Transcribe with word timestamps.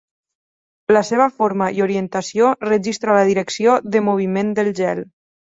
La 0.97 1.03
seva 1.09 1.27
forma 1.41 1.67
i 1.79 1.83
orientació 1.87 2.49
registra 2.65 3.19
la 3.21 3.29
direcció 3.31 3.79
de 3.97 4.03
moviment 4.11 4.55
del 4.61 4.77
gel. 4.83 5.07